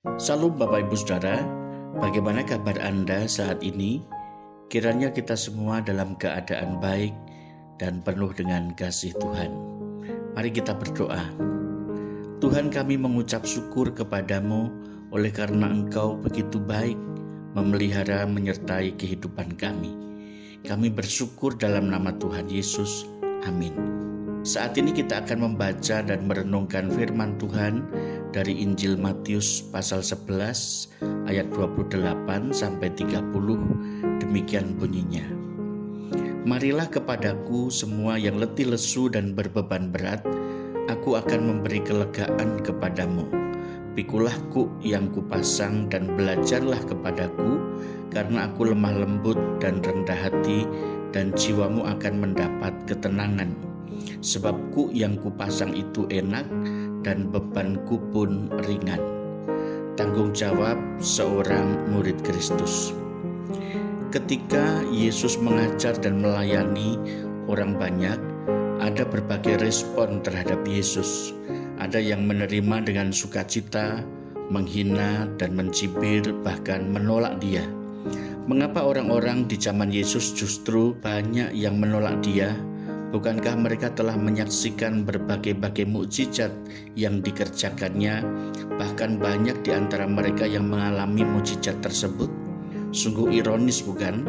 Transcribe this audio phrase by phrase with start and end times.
[0.00, 1.44] Salam Bapak Ibu Saudara,
[2.00, 4.00] bagaimana kabar Anda saat ini?
[4.72, 7.12] Kiranya kita semua dalam keadaan baik
[7.76, 9.52] dan penuh dengan kasih Tuhan.
[10.32, 11.20] Mari kita berdoa.
[12.40, 14.72] Tuhan kami mengucap syukur kepadamu
[15.12, 16.96] oleh karena Engkau begitu baik
[17.52, 19.92] memelihara menyertai kehidupan kami.
[20.64, 23.04] Kami bersyukur dalam nama Tuhan Yesus.
[23.44, 23.76] Amin.
[24.48, 27.84] Saat ini kita akan membaca dan merenungkan firman Tuhan
[28.30, 35.26] dari Injil Matius pasal 11 ayat 28 sampai 30 demikian bunyinya.
[36.46, 40.24] Marilah kepadaku semua yang letih lesu dan berbeban berat
[40.88, 43.28] aku akan memberi kelegaan kepadamu.
[43.92, 47.58] Pikulah ku yang kupasang dan belajarlah kepadaku
[48.14, 50.64] karena aku lemah lembut dan rendah hati
[51.10, 53.50] dan jiwamu akan mendapat ketenangan.
[54.22, 56.46] Sebab ku yang kupasang itu enak
[57.04, 59.00] dan bebanku pun ringan.
[59.96, 62.96] Tanggung jawab seorang murid Kristus.
[64.10, 66.98] Ketika Yesus mengajar dan melayani
[67.46, 68.18] orang banyak,
[68.80, 71.36] ada berbagai respon terhadap Yesus.
[71.78, 74.02] Ada yang menerima dengan sukacita,
[74.50, 77.64] menghina dan mencibir, bahkan menolak Dia.
[78.48, 82.56] Mengapa orang-orang di zaman Yesus justru banyak yang menolak Dia
[83.10, 86.54] Bukankah mereka telah menyaksikan berbagai-bagai mukjizat
[86.94, 88.22] yang dikerjakannya,
[88.78, 92.30] bahkan banyak di antara mereka yang mengalami mukjizat tersebut?
[92.94, 94.22] Sungguh ironis, bukan?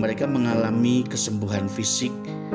[0.00, 2.12] Mereka mengalami kesembuhan fisik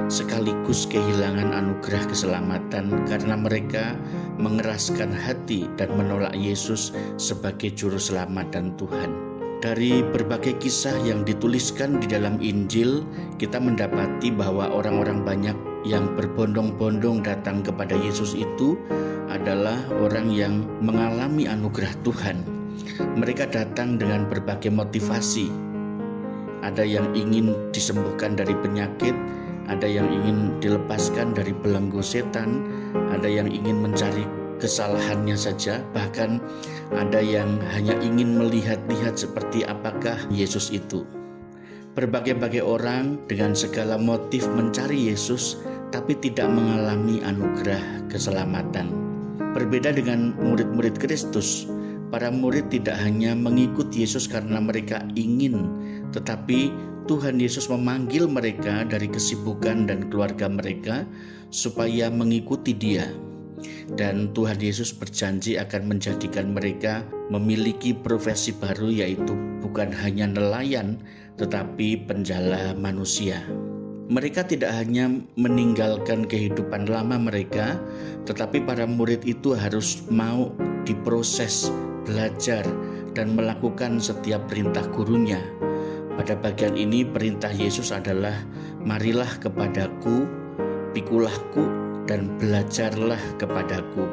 [0.10, 3.98] sekaligus kehilangan anugerah keselamatan karena mereka
[4.42, 9.14] mengeraskan hati dan menolak Yesus sebagai Juru Selamat dan Tuhan.
[9.58, 13.02] Dari berbagai kisah yang dituliskan di dalam Injil,
[13.42, 15.58] kita mendapati bahwa orang-orang banyak
[15.88, 18.76] yang berbondong-bondong datang kepada Yesus itu
[19.32, 22.44] adalah orang yang mengalami anugerah Tuhan.
[23.16, 25.48] Mereka datang dengan berbagai motivasi.
[26.60, 29.16] Ada yang ingin disembuhkan dari penyakit,
[29.72, 32.68] ada yang ingin dilepaskan dari belenggu setan,
[33.12, 36.42] ada yang ingin mencari kesalahannya saja, bahkan
[36.98, 41.06] ada yang hanya ingin melihat-lihat seperti apakah Yesus itu.
[41.94, 48.92] Berbagai-bagai orang dengan segala motif mencari Yesus, tapi tidak mengalami anugerah keselamatan.
[49.56, 51.66] Berbeda dengan murid-murid Kristus,
[52.12, 55.68] para murid tidak hanya mengikut Yesus karena mereka ingin,
[56.14, 56.70] tetapi
[57.08, 61.08] Tuhan Yesus memanggil mereka dari kesibukan dan keluarga mereka
[61.50, 63.08] supaya mengikuti Dia
[63.96, 69.34] dan Tuhan Yesus berjanji akan menjadikan mereka memiliki profesi baru yaitu
[69.64, 71.02] bukan hanya nelayan
[71.38, 73.42] tetapi penjala manusia.
[74.08, 77.76] Mereka tidak hanya meninggalkan kehidupan lama mereka,
[78.24, 80.56] tetapi para murid itu harus mau
[80.88, 81.68] diproses,
[82.08, 82.64] belajar,
[83.12, 85.44] dan melakukan setiap perintah gurunya.
[86.16, 88.48] Pada bagian ini perintah Yesus adalah
[88.80, 90.24] marilah kepadaku,
[90.96, 91.68] pikulahku
[92.08, 94.08] dan belajarlah kepadaku.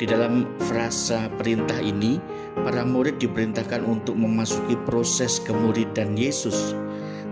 [0.00, 2.16] Di dalam frasa perintah ini,
[2.56, 6.72] para murid diperintahkan untuk memasuki proses kemuridan Yesus.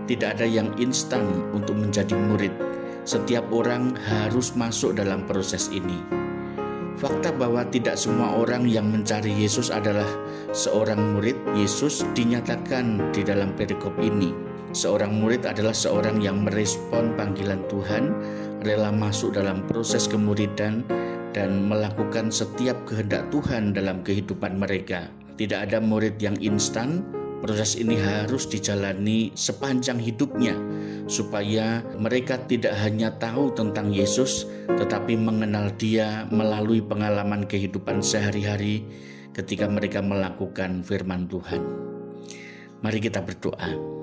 [0.09, 1.21] Tidak ada yang instan
[1.53, 2.49] untuk menjadi murid.
[3.05, 6.01] Setiap orang harus masuk dalam proses ini.
[6.97, 10.09] Fakta bahwa tidak semua orang yang mencari Yesus adalah
[10.49, 14.33] seorang murid Yesus dinyatakan di dalam perikop ini.
[14.73, 18.09] Seorang murid adalah seorang yang merespon panggilan Tuhan
[18.65, 20.81] rela masuk dalam proses kemuridan
[21.37, 25.05] dan melakukan setiap kehendak Tuhan dalam kehidupan mereka.
[25.37, 27.05] Tidak ada murid yang instan,
[27.39, 30.55] proses ini harus dijalani sepanjang hidupnya
[31.07, 38.85] supaya mereka tidak hanya tahu tentang Yesus tetapi mengenal Dia melalui pengalaman kehidupan sehari-hari
[39.33, 41.61] ketika mereka melakukan firman Tuhan.
[42.79, 43.99] Mari kita berdoa.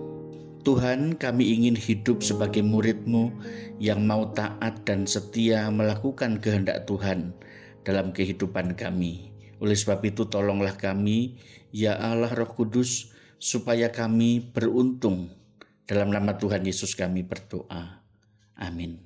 [0.67, 3.31] Tuhan kami ingin hidup sebagai muridmu
[3.79, 7.31] yang mau taat dan setia melakukan kehendak Tuhan
[7.87, 9.31] dalam kehidupan kami.
[9.63, 11.39] Oleh sebab itu tolonglah kami,
[11.71, 15.33] ya Allah Roh Kudus, supaya kami beruntung.
[15.87, 18.03] Dalam nama Tuhan Yesus kami berdoa.
[18.59, 18.99] Amin.